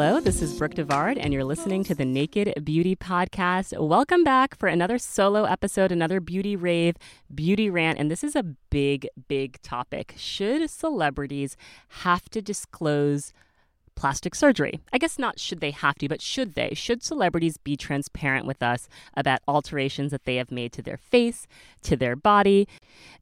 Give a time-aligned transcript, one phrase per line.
[0.00, 3.76] Hello, this is Brooke Devard, and you're listening to the Naked Beauty Podcast.
[3.76, 6.94] Welcome back for another solo episode, another beauty rave,
[7.34, 7.98] beauty rant.
[7.98, 10.14] And this is a big, big topic.
[10.16, 11.56] Should celebrities
[11.88, 13.32] have to disclose
[13.96, 14.78] plastic surgery?
[14.92, 16.74] I guess not should they have to, but should they?
[16.74, 21.48] Should celebrities be transparent with us about alterations that they have made to their face,
[21.82, 22.68] to their body?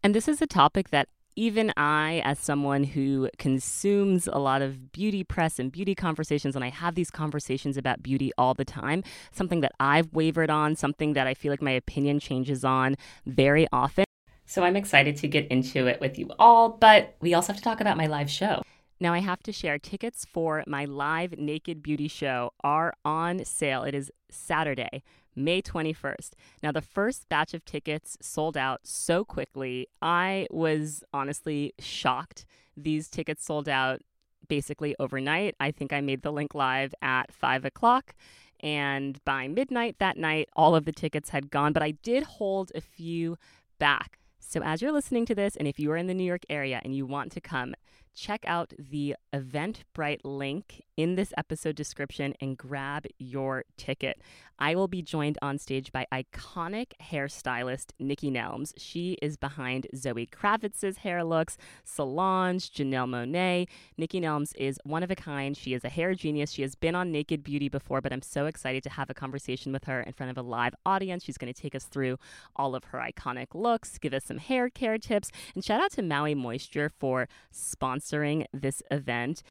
[0.02, 4.91] And this is a topic that even I, as someone who consumes a lot of
[4.91, 9.05] beauty press and beauty conversations, and I have these conversations about beauty all the time,
[9.33, 12.96] something that I've wavered on, something that I feel like my opinion changes on
[13.27, 14.07] very often.
[14.46, 17.62] So I'm excited to get into it with you all, but we also have to
[17.62, 18.62] talk about my live show.
[18.98, 23.82] Now, I have to share tickets for my live Naked Beauty show are on sale.
[23.82, 25.02] It is Saturday,
[25.36, 26.30] May 21st.
[26.62, 29.88] Now, the first batch of tickets sold out so quickly.
[30.00, 32.46] I was honestly shocked.
[32.76, 34.00] These tickets sold out
[34.48, 35.54] basically overnight.
[35.60, 38.15] I think I made the link live at five o'clock.
[38.60, 42.73] And by midnight that night, all of the tickets had gone, but I did hold
[42.74, 43.37] a few
[43.78, 44.18] back.
[44.38, 46.80] So, as you're listening to this, and if you are in the New York area
[46.82, 47.74] and you want to come,
[48.16, 54.20] check out the Eventbrite link in this episode description and grab your ticket.
[54.59, 58.72] I will be joined on stage by iconic hairstylist Nikki Nelms.
[58.78, 63.68] She is behind Zoe Kravitz's hair looks, Solange, Janelle Monáe.
[63.98, 65.54] Nikki Nelms is one of a kind.
[65.54, 66.53] She is a hair genius.
[66.53, 69.72] She has been on Naked Beauty before, but I'm so excited to have a conversation
[69.72, 71.25] with her in front of a live audience.
[71.25, 72.19] She's going to take us through
[72.54, 76.03] all of her iconic looks, give us some hair care tips, and shout out to
[76.03, 78.06] Maui Moisture for sponsoring
[78.53, 79.43] this event.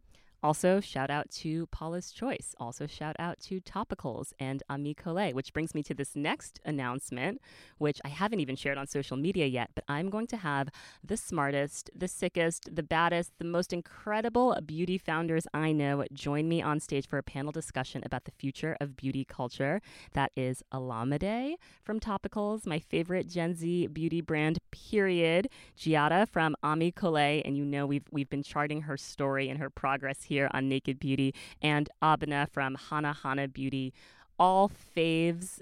[0.44, 2.54] Also, shout out to Paula's Choice.
[2.60, 7.42] Also, shout out to Topicals and Ami Colé, which brings me to this next announcement,
[7.78, 10.70] which I haven't even shared on social media yet, but I'm going to have
[11.04, 16.62] the smartest, the sickest, the baddest, the most incredible beauty founders I know join me
[16.62, 19.82] on stage for a panel discussion about the future of beauty culture.
[20.14, 25.50] That is Olamide from Topicals, my favorite Gen Z beauty brand, period.
[25.78, 29.70] Giada from Ami Colé, and you know we've, we've been charting her story and her
[29.70, 33.94] progress here on Naked Beauty, and Abena from Hanahana Beauty.
[34.38, 35.62] All faves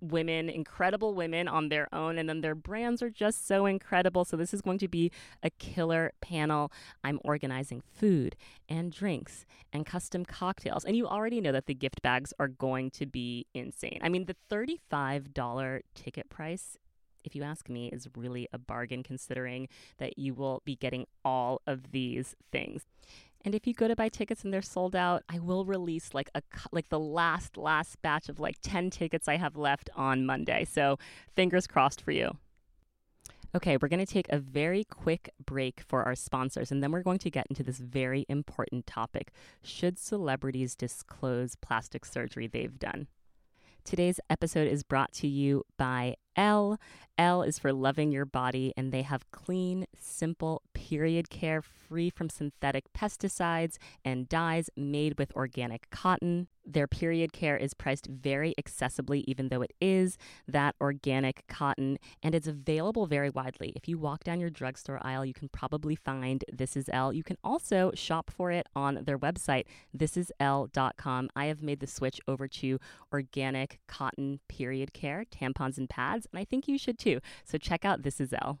[0.00, 4.24] women, incredible women on their own, and then their brands are just so incredible.
[4.24, 5.10] So, this is going to be
[5.42, 6.72] a killer panel.
[7.04, 8.36] I'm organizing food
[8.68, 10.84] and drinks and custom cocktails.
[10.84, 14.00] And you already know that the gift bags are going to be insane.
[14.02, 16.76] I mean, the $35 ticket price.
[17.22, 21.60] If you ask me, is really a bargain considering that you will be getting all
[21.66, 22.86] of these things.
[23.44, 26.30] And if you go to buy tickets and they're sold out, I will release like
[26.34, 26.42] a
[26.72, 30.64] like the last last batch of like 10 tickets I have left on Monday.
[30.64, 30.98] So,
[31.34, 32.36] fingers crossed for you.
[33.52, 37.02] Okay, we're going to take a very quick break for our sponsors and then we're
[37.02, 39.32] going to get into this very important topic.
[39.62, 43.08] Should celebrities disclose plastic surgery they've done?
[43.84, 46.78] Today's episode is brought to you by L.
[47.18, 52.30] L is for loving your body, and they have clean, simple period care free from
[52.30, 56.48] synthetic pesticides and dyes made with organic cotton.
[56.72, 60.16] Their period care is priced very accessibly, even though it is
[60.46, 63.72] that organic cotton, and it's available very widely.
[63.74, 67.12] If you walk down your drugstore aisle, you can probably find This Is L.
[67.12, 69.64] You can also shop for it on their website,
[69.96, 71.30] thisisl.com.
[71.34, 72.78] I have made the switch over to
[73.12, 77.20] organic cotton period care, tampons and pads, and I think you should too.
[77.44, 78.60] So check out This Is L.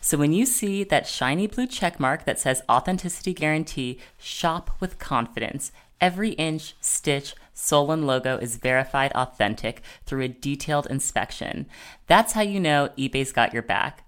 [0.00, 4.98] So when you see that shiny blue check mark that says Authenticity Guarantee, shop with
[4.98, 5.72] confidence.
[6.00, 11.66] Every inch, stitch, sole, and logo is verified authentic through a detailed inspection.
[12.06, 14.07] That's how you know eBay's got your back.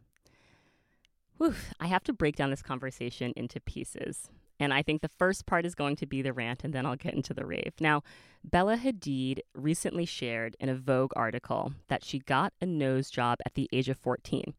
[1.41, 4.29] Whew, I have to break down this conversation into pieces.
[4.59, 6.95] And I think the first part is going to be the rant, and then I'll
[6.95, 7.73] get into the rave.
[7.79, 8.03] Now,
[8.43, 13.55] Bella Hadid recently shared in a Vogue article that she got a nose job at
[13.55, 14.53] the age of 14.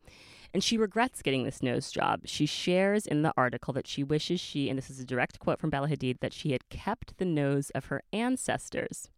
[0.52, 2.22] And she regrets getting this nose job.
[2.24, 5.60] She shares in the article that she wishes she, and this is a direct quote
[5.60, 9.08] from Bella Hadid, that she had kept the nose of her ancestors.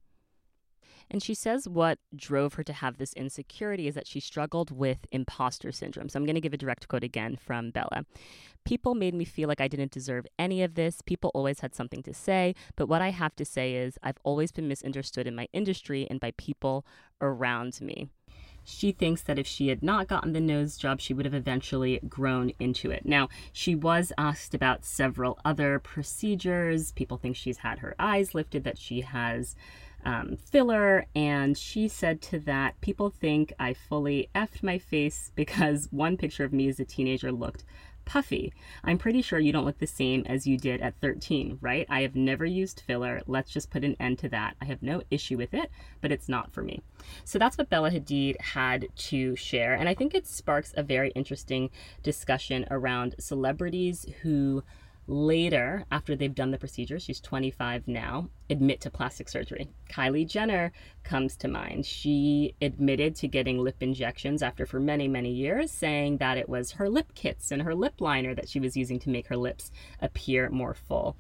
[1.11, 5.07] And she says what drove her to have this insecurity is that she struggled with
[5.13, 6.09] imposter syndrome.
[6.09, 8.05] So I'm going to give a direct quote again from Bella.
[8.65, 11.03] People made me feel like I didn't deserve any of this.
[11.03, 12.55] People always had something to say.
[12.77, 16.19] But what I have to say is, I've always been misunderstood in my industry and
[16.19, 16.87] by people
[17.21, 18.09] around me.
[18.65, 22.01] She thinks that if she had not gotten the nose job, she would have eventually
[22.09, 23.05] grown into it.
[23.05, 26.93] Now, she was asked about several other procedures.
[26.93, 29.55] People think she's had her eyes lifted, that she has
[30.05, 35.89] um, filler, and she said to that, People think I fully effed my face because
[35.91, 37.65] one picture of me as a teenager looked
[38.05, 38.53] puffy.
[38.83, 41.87] I'm pretty sure you don't look the same as you did at 13, right?
[41.89, 43.23] I have never used filler.
[43.27, 44.57] Let's just put an end to that.
[44.61, 45.71] I have no issue with it,
[46.01, 46.83] but it's not for me.
[47.25, 49.75] So that's what Bella Hadid had to share.
[49.75, 51.71] And I think it sparks a very interesting
[52.03, 54.63] discussion around celebrities who
[55.07, 59.69] later, after they've done the procedure, she's 25 now, admit to plastic surgery.
[59.91, 60.73] Kylie Jenner
[61.03, 61.87] comes to mind.
[61.87, 66.73] She admitted to getting lip injections after for many, many years, saying that it was
[66.73, 69.71] her lip kits and her lip liner that she was using to make her lips
[70.01, 71.17] appear more full.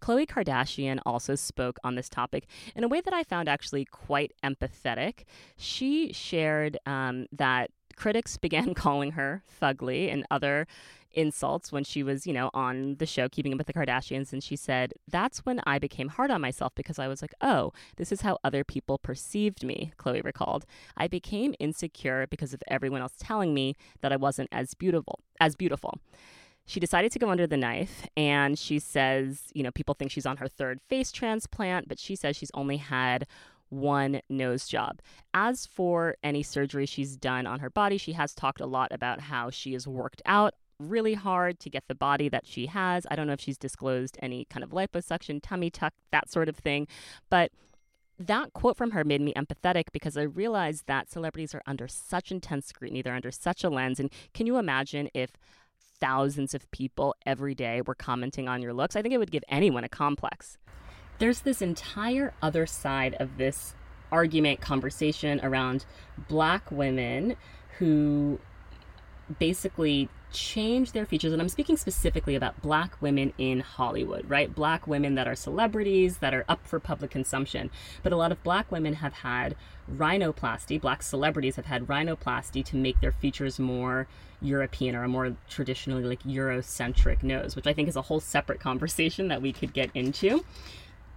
[0.00, 2.46] Khloe Kardashian also spoke on this topic
[2.76, 5.24] in a way that I found actually quite empathetic.
[5.56, 10.66] She shared um, that critics began calling her fugly and other
[11.12, 14.32] insults when she was, you know, on the show Keeping Up with the Kardashians.
[14.32, 17.72] And she said, That's when I became hard on myself because I was like, oh,
[17.96, 20.64] this is how other people perceived me, Khloe recalled.
[20.96, 25.56] I became insecure because of everyone else telling me that I wasn't as beautiful as
[25.56, 25.98] beautiful.
[26.66, 30.26] She decided to go under the knife and she says, you know, people think she's
[30.26, 33.26] on her third face transplant, but she says she's only had
[33.70, 35.00] one nose job.
[35.34, 39.20] As for any surgery she's done on her body, she has talked a lot about
[39.20, 43.06] how she has worked out really hard to get the body that she has.
[43.10, 46.56] I don't know if she's disclosed any kind of liposuction, tummy tuck, that sort of
[46.56, 46.86] thing.
[47.30, 47.50] But
[48.18, 52.30] that quote from her made me empathetic because I realized that celebrities are under such
[52.30, 54.00] intense scrutiny, they're under such a lens.
[54.00, 55.32] And can you imagine if
[56.00, 58.96] thousands of people every day were commenting on your looks?
[58.96, 60.58] I think it would give anyone a complex.
[61.18, 63.74] There's this entire other side of this
[64.10, 65.84] argument conversation around
[66.28, 67.36] black women
[67.78, 68.38] who
[69.38, 74.54] basically change their features and i'm speaking specifically about black women in hollywood right?
[74.54, 77.70] Black women that are celebrities that are up for public consumption.
[78.02, 79.56] But a lot of black women have had
[79.90, 84.06] rhinoplasty black celebrities have had rhinoplasty to make their features more
[84.40, 88.60] european or a more traditionally like eurocentric nose which i think is a whole separate
[88.70, 90.44] conversation that we could get into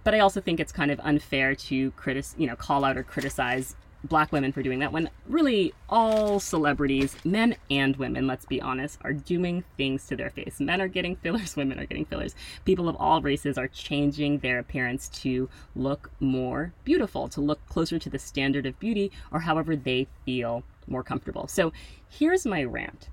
[0.04, 3.02] but i also think it's kind of unfair to critic you know call out or
[3.02, 8.60] criticize black women for doing that when really all celebrities, men and women, let's be
[8.60, 10.60] honest, are doing things to their face.
[10.60, 12.34] Men are getting fillers, women are getting fillers.
[12.64, 17.98] People of all races are changing their appearance to look more beautiful, to look closer
[17.98, 21.46] to the standard of beauty, or however they feel more comfortable.
[21.46, 21.72] So
[22.08, 23.08] here's my rant.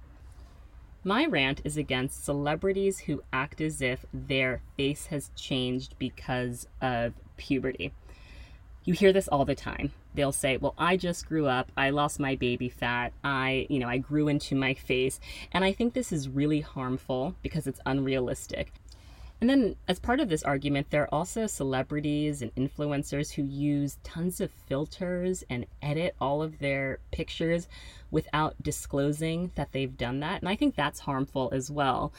[1.03, 7.13] My rant is against celebrities who act as if their face has changed because of
[7.37, 7.93] puberty.
[8.83, 11.71] You hear this all the time they'll say, "Well, I just grew up.
[11.77, 13.13] I lost my baby fat.
[13.23, 15.19] I, you know, I grew into my face."
[15.51, 18.73] And I think this is really harmful because it's unrealistic.
[19.41, 23.97] And then, as part of this argument, there are also celebrities and influencers who use
[24.03, 27.69] tons of filters and edit all of their pictures
[28.11, 30.41] without disclosing that they've done that.
[30.41, 32.11] And I think that's harmful as well.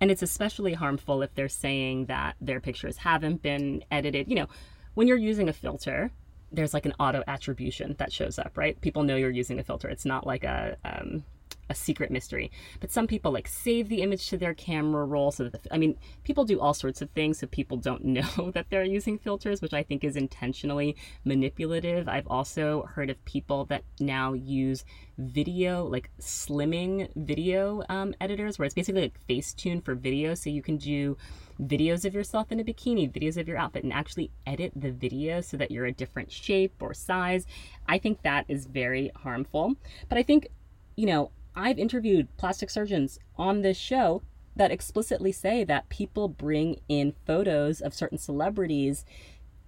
[0.00, 4.28] And it's especially harmful if they're saying that their pictures haven't been edited.
[4.28, 4.48] You know,
[4.94, 6.12] when you're using a filter,
[6.52, 8.80] there's like an auto attribution that shows up, right?
[8.80, 9.88] People know you're using a filter.
[9.88, 11.24] It's not like a um,
[11.68, 12.50] a secret mystery.
[12.80, 15.78] But some people like save the image to their camera roll so that the, I
[15.78, 19.60] mean, people do all sorts of things so people don't know that they're using filters,
[19.60, 22.08] which I think is intentionally manipulative.
[22.08, 24.84] I've also heard of people that now use
[25.18, 30.34] video, like slimming video um, editors, where it's basically like Facetune for video.
[30.34, 31.16] So you can do
[31.60, 35.40] videos of yourself in a bikini, videos of your outfit, and actually edit the video
[35.40, 37.46] so that you're a different shape or size.
[37.86, 39.74] I think that is very harmful.
[40.08, 40.48] But I think,
[40.96, 44.22] you know, I've interviewed plastic surgeons on this show
[44.56, 49.04] that explicitly say that people bring in photos of certain celebrities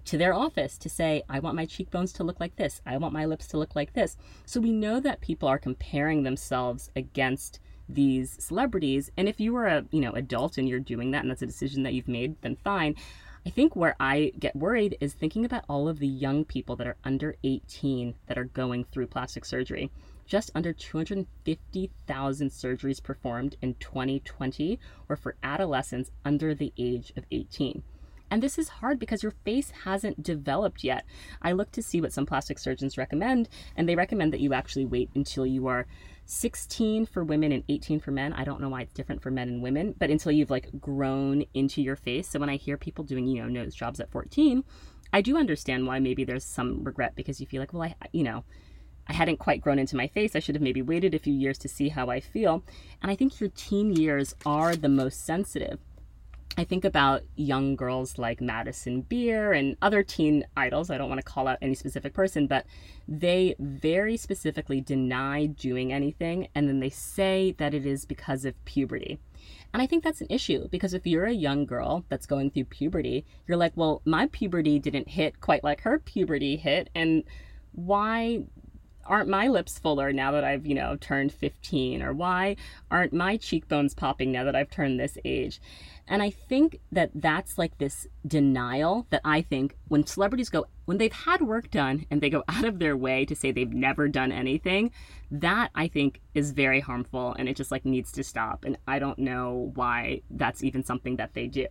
[0.05, 2.81] to their office to say, I want my cheekbones to look like this.
[2.87, 4.17] I want my lips to look like this.
[4.45, 9.11] So we know that people are comparing themselves against these celebrities.
[9.17, 11.47] And if you are a, you know, adult and you're doing that and that's a
[11.47, 12.95] decision that you've made, then fine.
[13.45, 16.87] I think where I get worried is thinking about all of the young people that
[16.87, 19.91] are under 18 that are going through plastic surgery.
[20.27, 24.79] Just under 250,000 surgeries performed in 2020
[25.09, 27.83] were for adolescents under the age of 18.
[28.29, 31.05] And this is hard because your face hasn't developed yet.
[31.41, 34.85] I look to see what some plastic surgeons recommend, and they recommend that you actually
[34.85, 35.87] wait until you are
[36.25, 38.33] 16 for women and 18 for men.
[38.33, 41.45] I don't know why it's different for men and women, but until you've like grown
[41.55, 42.29] into your face.
[42.29, 44.65] So when I hear people doing, you know, nose jobs at 14,
[45.13, 48.25] I do understand why maybe there's some regret because you feel like, well, I, you
[48.25, 48.45] know,
[49.09, 50.35] I hadn't quite grown into my face.
[50.35, 52.65] I should have maybe waited a few years to see how I feel.
[53.03, 55.79] And I think your teen years are the most sensitive.
[56.59, 60.89] I think about young girls like Madison Beer and other teen idols.
[60.89, 62.65] I don't want to call out any specific person, but
[63.07, 68.65] they very specifically deny doing anything and then they say that it is because of
[68.65, 69.19] puberty.
[69.75, 72.65] And I think that's an issue because if you're a young girl that's going through
[72.65, 76.89] puberty, you're like, well, my puberty didn't hit quite like her puberty hit.
[76.95, 77.25] And
[77.73, 78.45] why
[79.09, 82.03] aren't my lips fuller now that I've, you know, turned 15?
[82.03, 82.57] Or why
[82.91, 85.61] aren't my cheekbones popping now that I've turned this age?
[86.09, 90.99] And I think that that's like this denial that I think when celebrities go, when
[90.99, 94.09] they've had work done and they go out of their way to say they've never
[94.09, 94.93] done anything,
[95.31, 98.65] that I think is very harmful and it just like needs to stop.
[98.65, 101.67] And I don't know why that's even something that they do.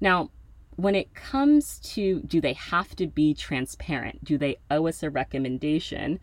[0.00, 0.30] Now,
[0.76, 4.24] when it comes to do they have to be transparent?
[4.24, 6.18] Do they owe us a recommendation?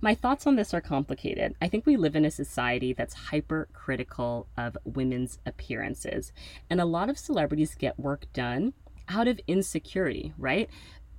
[0.00, 1.54] My thoughts on this are complicated.
[1.60, 6.32] I think we live in a society that's hypercritical of women's appearances,
[6.70, 8.72] and a lot of celebrities get work done
[9.08, 10.70] out of insecurity, right?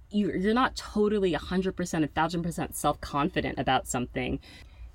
[0.09, 4.39] You're not totally 100%, 1000% self confident about something.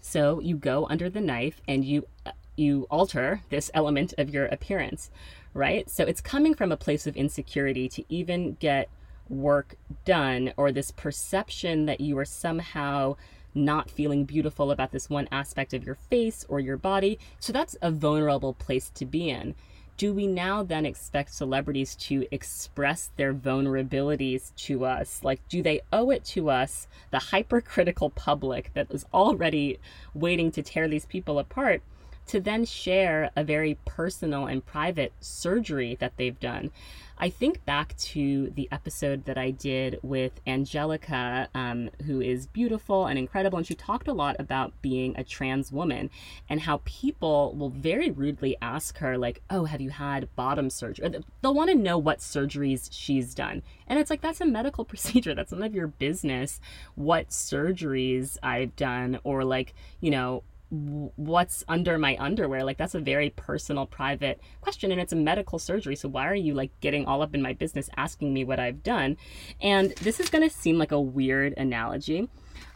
[0.01, 4.47] So you go under the knife and you uh, you alter this element of your
[4.47, 5.11] appearance,
[5.57, 5.89] right?
[5.89, 8.89] So it's coming from a place of insecurity to even get
[9.29, 13.17] work done or this perception that you are somehow
[13.55, 17.19] not feeling beautiful about this one aspect of your face or your body.
[17.41, 19.55] So that's a vulnerable place to be in.
[19.97, 25.25] Do we now then expect celebrities to express their vulnerabilities to us?
[25.25, 29.79] Like, do they owe it to us, the hypercritical public that is already
[30.13, 31.81] waiting to tear these people apart?
[32.27, 36.71] To then share a very personal and private surgery that they've done.
[37.19, 43.07] I think back to the episode that I did with Angelica, um, who is beautiful
[43.07, 46.11] and incredible, and she talked a lot about being a trans woman
[46.51, 51.09] and how people will very rudely ask her, like, "Oh, have you had bottom surgery?"
[51.41, 55.35] they'll want to know what surgeries she's done, and it's like that's a medical procedure.
[55.35, 56.61] That's none of your business.
[56.97, 62.65] What surgeries I've done, or like, you know, what's under my underwear?
[62.65, 66.35] Like that's a very personal private question and it's a medical surgery so why are
[66.35, 69.17] you like getting all up in my business asking me what i've done?
[69.61, 72.29] And this is going to seem like a weird analogy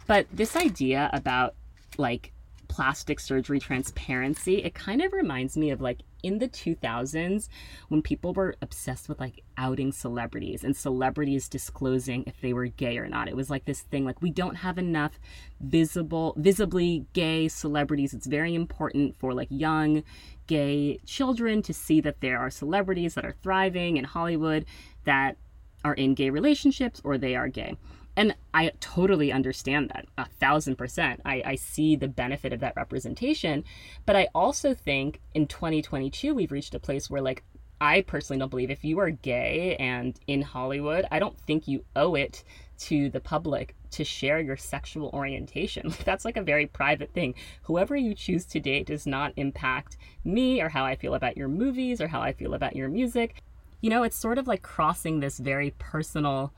[0.06, 1.54] but this idea about
[1.98, 2.32] like
[2.70, 7.48] plastic surgery transparency it kind of reminds me of like in the 2000s
[7.88, 12.98] when people were obsessed with like outing celebrities and celebrities disclosing if they were gay
[12.98, 13.28] or not.
[13.28, 15.18] It was like this thing like we don't have enough
[15.60, 18.14] visible visibly gay celebrities.
[18.14, 20.02] It's very important for like young
[20.46, 24.64] gay children to see that there are celebrities that are thriving in Hollywood
[25.04, 25.36] that
[25.84, 27.76] are in gay relationships or they are gay.
[28.20, 31.22] And I totally understand that a thousand percent.
[31.24, 33.64] I, I see the benefit of that representation.
[34.04, 37.42] But I also think in 2022, we've reached a place where, like,
[37.80, 41.82] I personally don't believe if you are gay and in Hollywood, I don't think you
[41.96, 42.44] owe it
[42.80, 45.90] to the public to share your sexual orientation.
[46.04, 47.34] That's like a very private thing.
[47.62, 51.48] Whoever you choose to date does not impact me or how I feel about your
[51.48, 53.42] movies or how I feel about your music.
[53.80, 56.52] You know, it's sort of like crossing this very personal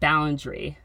[0.00, 0.78] boundary.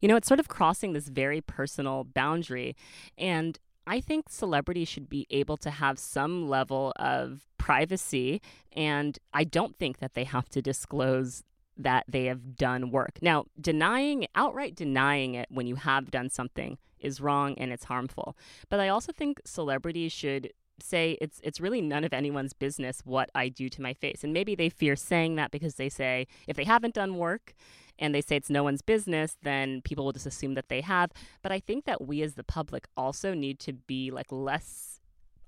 [0.00, 2.76] You know, it's sort of crossing this very personal boundary.
[3.16, 8.40] And I think celebrities should be able to have some level of privacy.
[8.72, 11.44] And I don't think that they have to disclose
[11.76, 13.18] that they have done work.
[13.20, 18.36] Now, denying, outright denying it when you have done something is wrong and it's harmful.
[18.68, 23.30] But I also think celebrities should say it's it's really none of anyone's business what
[23.34, 24.24] I do to my face.
[24.24, 27.54] And maybe they fear saying that because they say if they haven't done work
[27.98, 31.10] and they say it's no one's business, then people will just assume that they have.
[31.42, 34.96] But I think that we as the public also need to be like less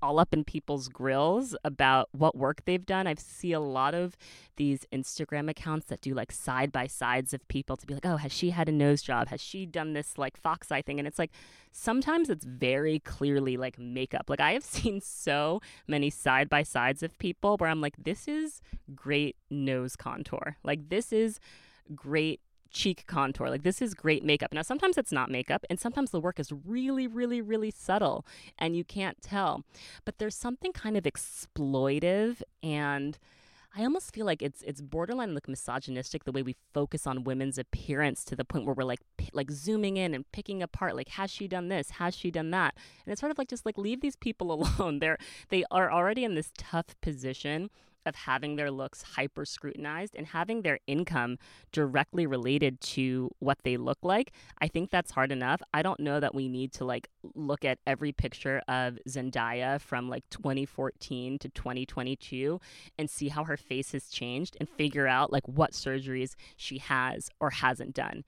[0.00, 3.07] all up in people's grills about what work they've done.
[3.07, 4.17] I see a lot of
[4.57, 8.17] these Instagram accounts that do like side by sides of people to be like, oh,
[8.17, 9.28] has she had a nose job?
[9.28, 10.99] Has she done this like fox eye thing?
[10.99, 11.33] And it's like
[11.73, 14.26] sometimes it's very clearly like makeup.
[14.28, 18.28] Like I have seen so many side by sides of people where I'm like, this
[18.28, 18.61] is
[18.95, 20.57] great nose contour.
[20.62, 21.40] Like this is
[21.95, 22.40] great
[22.71, 23.49] cheek contour.
[23.49, 24.52] Like this is great makeup.
[24.52, 28.26] Now sometimes it's not makeup and sometimes the work is really really really subtle
[28.59, 29.64] and you can't tell.
[30.04, 33.18] But there's something kind of exploitive and
[33.76, 37.59] I almost feel like it's it's borderline like misogynistic the way we focus on women's
[37.59, 41.11] appearance to the point where we're like p- like zooming in and picking apart like
[41.11, 43.76] has she done this has she done that and it's sort of like just like
[43.76, 45.18] leave these people alone they're
[45.50, 47.71] they are already in this tough position
[48.07, 51.38] of having their looks hyper scrutinized and having their income
[51.73, 55.62] directly related to what they look like, I think that's hard enough.
[55.73, 60.09] I don't know that we need to like look at every picture of Zendaya from
[60.09, 62.61] like 2014 to 2022
[62.99, 67.31] and see how her face has changed and figure out like what surgeries she has
[67.40, 68.25] or hasn't done.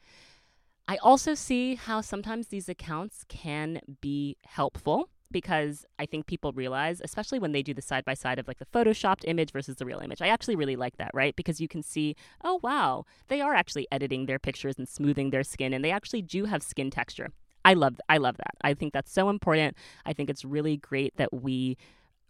[0.89, 7.01] I also see how sometimes these accounts can be helpful because I think people realize,
[7.03, 9.87] especially when they do the side by side of like the photoshopped image versus the
[9.87, 10.23] real image.
[10.23, 11.35] I actually really like that, right?
[11.37, 15.45] Because you can see, oh, wow, they are actually editing their pictures and smoothing their
[15.45, 17.29] skin, and they actually do have skin texture.
[17.65, 18.55] I love, I love that.
[18.63, 19.77] I think that's so important.
[20.07, 21.77] I think it's really great that we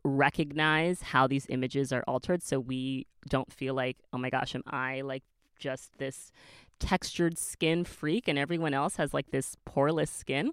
[0.05, 4.63] recognize how these images are altered so we don't feel like, oh my gosh, am
[4.67, 5.23] I like
[5.59, 6.33] just this
[6.79, 10.53] textured skin freak and everyone else has like this poreless skin?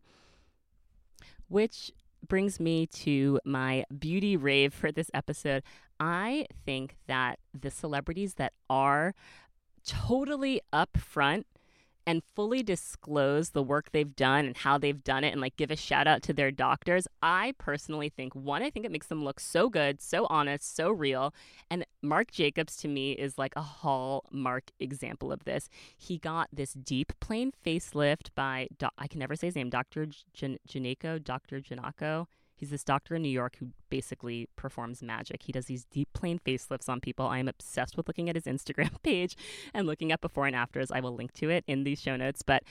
[1.48, 1.92] Which
[2.25, 5.63] brings me to my beauty rave for this episode.
[6.00, 9.13] I think that the celebrities that are
[9.86, 11.45] totally upfront
[12.07, 15.69] and fully disclose the work they've done and how they've done it and like give
[15.69, 19.25] a shout out to their doctors, I personally think one, I think it makes them
[19.25, 21.35] look so good, so honest, so real.
[21.69, 25.67] And Marc Jacobs to me is like a hallmark example of this.
[25.97, 30.07] He got this deep plane facelift by, I can never say his name, Dr.
[30.33, 31.59] Janako, Dr.
[31.59, 32.27] Janako.
[32.57, 35.43] He's this doctor in New York who basically performs magic.
[35.43, 37.27] He does these deep plane facelifts on people.
[37.27, 39.37] I am obsessed with looking at his Instagram page
[39.73, 40.91] and looking at before and afters.
[40.91, 42.41] I will link to it in these show notes.
[42.41, 42.63] But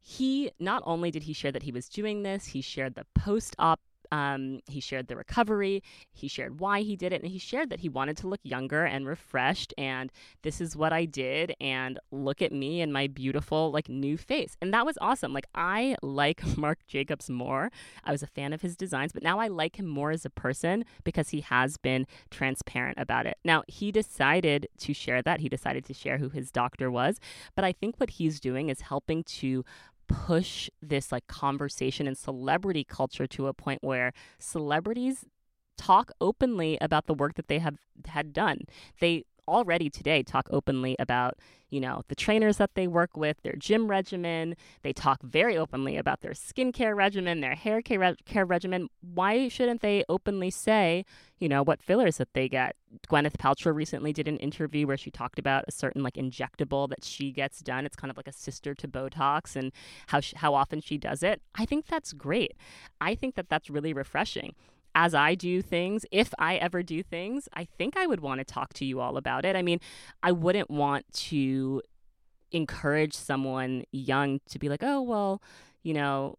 [0.00, 3.54] he not only did he share that he was doing this, he shared the post
[3.58, 3.80] op
[4.12, 5.82] um, he shared the recovery.
[6.12, 7.22] He shared why he did it.
[7.22, 9.74] And he shared that he wanted to look younger and refreshed.
[9.78, 10.10] And
[10.42, 11.54] this is what I did.
[11.60, 14.56] And look at me and my beautiful, like, new face.
[14.60, 15.32] And that was awesome.
[15.32, 17.70] Like, I like Marc Jacobs more.
[18.04, 20.30] I was a fan of his designs, but now I like him more as a
[20.30, 23.38] person because he has been transparent about it.
[23.44, 25.40] Now, he decided to share that.
[25.40, 27.20] He decided to share who his doctor was.
[27.54, 29.64] But I think what he's doing is helping to
[30.06, 35.24] push this like conversation and celebrity culture to a point where celebrities
[35.76, 38.60] talk openly about the work that they have had done.
[39.00, 41.38] They already today talk openly about,
[41.70, 44.56] you know, the trainers that they work with, their gym regimen.
[44.82, 48.88] They talk very openly about their skincare regimen, their hair care, care regimen.
[49.00, 51.04] Why shouldn't they openly say,
[51.38, 52.76] you know, what fillers that they get?
[53.08, 57.04] Gwyneth Paltrow recently did an interview where she talked about a certain like injectable that
[57.04, 57.84] she gets done.
[57.84, 59.72] It's kind of like a sister to Botox and
[60.08, 61.42] how she, how often she does it.
[61.54, 62.52] I think that's great.
[63.00, 64.54] I think that that's really refreshing
[64.94, 68.44] as I do things, if I ever do things, I think I would want to
[68.44, 69.56] talk to you all about it.
[69.56, 69.80] I mean,
[70.22, 71.82] I wouldn't want to
[72.52, 75.42] encourage someone young to be like, oh, well,
[75.82, 76.38] you know,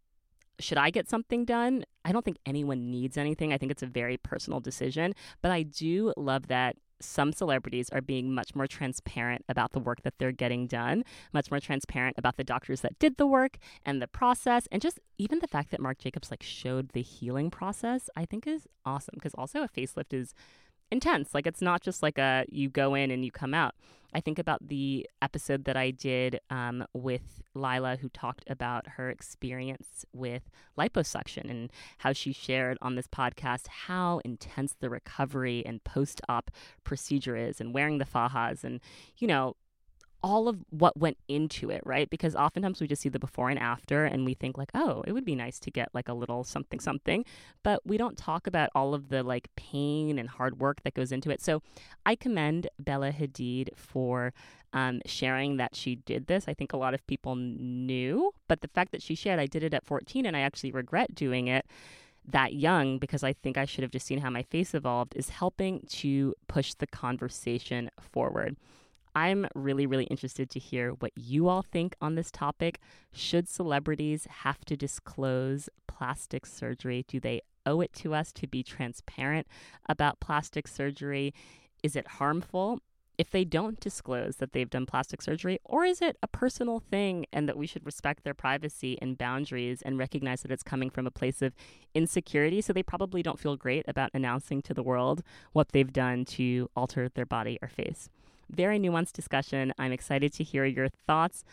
[0.59, 1.83] should I get something done?
[2.05, 3.51] I don't think anyone needs anything.
[3.51, 5.13] I think it's a very personal decision.
[5.41, 10.01] But I do love that some celebrities are being much more transparent about the work
[10.03, 11.03] that they're getting done,
[11.34, 14.99] much more transparent about the doctors that did the work and the process, and just
[15.17, 19.15] even the fact that Marc Jacobs like showed the healing process, I think is awesome
[19.15, 20.34] because also a facelift is
[20.91, 21.34] intense.
[21.34, 23.75] Like it's not just like a you go in and you come out.
[24.15, 29.10] I think about the episode that I did um, with Lila, who talked about her
[29.10, 30.43] experience with
[30.80, 36.49] liposuction and how she shared on this podcast how intense the recovery and post op
[36.86, 38.80] procedure is, and wearing the fajas, and
[39.17, 39.58] you know
[40.25, 42.09] all of what went into it, right?
[42.09, 45.11] Because oftentimes we just see the before and after and we think like, oh, it
[45.11, 47.23] would be nice to get like a little something something,
[47.61, 51.11] but we don't talk about all of the like pain and hard work that goes
[51.11, 51.43] into it.
[51.43, 51.61] So
[52.07, 54.33] I commend Bella Hadid for
[54.73, 56.45] um, sharing that she did this.
[56.47, 59.61] I think a lot of people knew, but the fact that she shared, I did
[59.61, 61.67] it at 14 and I actually regret doing it
[62.27, 65.29] that young because I think I should have just seen how my face evolved is
[65.29, 68.57] helping to push the conversation forward.
[69.15, 72.80] I'm really, really interested to hear what you all think on this topic.
[73.13, 77.06] Should celebrities have to disclose plastic surgery?
[77.08, 79.47] Do they owe it to us to be transparent
[79.88, 81.34] about plastic surgery?
[81.82, 82.80] Is it harmful?
[83.17, 87.25] if they don't disclose that they've done plastic surgery, or is it a personal thing
[87.32, 91.08] and that we should respect their privacy and boundaries and recognize that it's coming from
[91.08, 91.54] a place of
[91.93, 92.62] insecurity?
[92.62, 95.23] So they probably don't feel great about announcing to the world
[95.54, 98.10] what they've done to alter their body or face.
[98.49, 99.73] Very nuanced discussion.
[99.77, 101.43] I'm excited to hear your thoughts.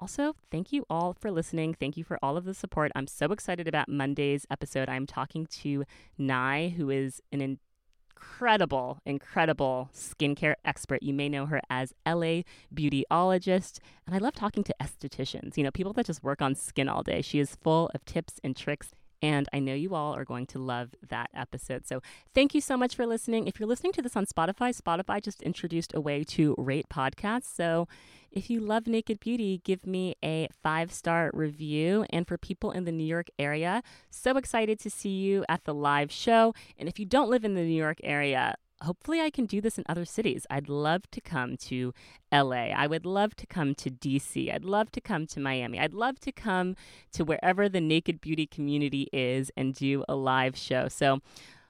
[0.00, 1.74] Also, thank you all for listening.
[1.74, 2.90] Thank you for all of the support.
[2.94, 4.88] I'm so excited about Monday's episode.
[4.88, 5.84] I'm talking to
[6.16, 11.02] Nye, who is an incredible, incredible skincare expert.
[11.02, 12.42] You may know her as LA
[12.74, 13.78] Beautyologist.
[14.06, 17.02] And I love talking to estheticians, you know, people that just work on skin all
[17.02, 17.20] day.
[17.20, 20.58] She is full of tips and tricks and I know you all are going to
[20.58, 21.86] love that episode.
[21.86, 22.00] So
[22.34, 23.46] thank you so much for listening.
[23.46, 27.54] If you're listening to this on Spotify, Spotify just introduced a way to rate podcasts.
[27.54, 27.88] So
[28.30, 32.06] if you love Naked Beauty, give me a five star review.
[32.10, 35.74] And for people in the New York area, so excited to see you at the
[35.74, 36.54] live show.
[36.78, 39.78] And if you don't live in the New York area, hopefully I can do this
[39.78, 40.46] in other cities.
[40.50, 41.92] I'd love to come to
[42.32, 42.68] LA.
[42.74, 44.52] I would love to come to DC.
[44.52, 45.78] I'd love to come to Miami.
[45.78, 46.76] I'd love to come
[47.12, 50.88] to wherever the naked beauty community is and do a live show.
[50.88, 51.20] So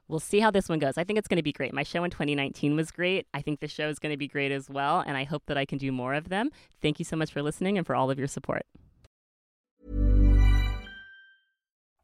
[0.08, 0.98] we'll see how this one goes.
[0.98, 1.72] I think it's going to be great.
[1.72, 3.26] My show in 2019 was great.
[3.34, 5.02] I think the show is going to be great as well.
[5.06, 6.50] And I hope that I can do more of them.
[6.80, 8.64] Thank you so much for listening and for all of your support.